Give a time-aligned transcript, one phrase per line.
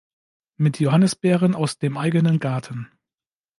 [0.57, 2.89] Mit Johannisbeeren aus dem eigenen Garten.